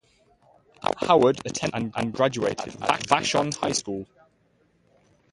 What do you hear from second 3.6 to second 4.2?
School.